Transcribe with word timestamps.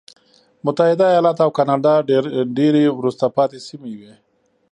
متحده 0.65 1.03
ایالات 1.11 1.37
او 1.45 1.49
کاناډا 1.57 1.93
ډېرې 2.57 2.83
وروسته 2.97 3.25
پاتې 3.37 3.57
سیمې 3.67 3.93
وې. 3.99 4.13